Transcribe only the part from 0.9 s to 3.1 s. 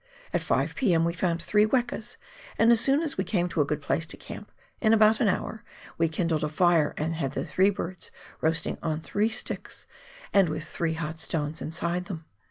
we found three wekas, and as soon